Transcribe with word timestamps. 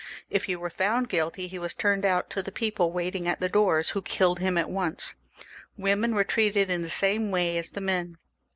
If 0.31 0.45
he 0.45 0.55
were 0.55 0.71
found 0.71 1.09
guilty,, 1.09 1.47
he 1.47 1.59
was 1.59 1.75
turned 1.75 2.05
out 2.05 2.31
to 2.31 2.41
the 2.41 2.51
people 2.51 2.91
waiting 2.91 3.27
at 3.27 3.39
the 3.39 3.47
doors, 3.47 3.89
who 3.89 4.01
404 4.01 4.01
THE 4.03 4.15
REVOLUTION. 4.15 4.15
[CH. 4.15 4.17
killed 4.17 4.39
TiiTTi 4.39 4.59
at 4.59 4.73
once. 4.75 5.15
Women 5.77 6.15
were 6.15 6.23
treated 6.23 6.71
in 6.71 6.81
the 6.81 6.89
some 6.89 7.29
way 7.29 7.55
as 7.59 7.69
the 7.69 7.81
men. 7.81 8.17